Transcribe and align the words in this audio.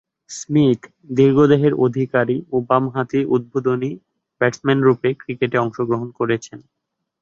Smith 0.31 0.79
দীর্ঘ 1.09 1.37
দেহের 1.51 1.73
অধিকারী 1.85 2.37
ও 2.51 2.65
বামহাতি 2.69 3.19
উদ্বোধনী 3.35 3.91
ব্যাটসম্যানরূপে 4.41 5.09
ক্রিকেটে 5.21 5.57
অংশগ্রহণ 5.57 6.09
করছেন। 6.17 6.59